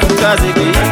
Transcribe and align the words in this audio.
kukazi 0.00 0.48
kuyi 0.52 0.91